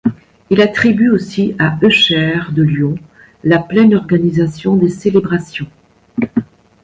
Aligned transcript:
Il 0.49 0.61
attribue 0.61 1.11
aussi 1.11 1.55
à 1.59 1.77
Eucher 1.83 2.39
de 2.53 2.63
Lyon 2.63 2.95
la 3.43 3.59
pleine 3.59 3.93
organisation 3.95 4.75
des 4.75 4.89
célébrations. 4.89 5.67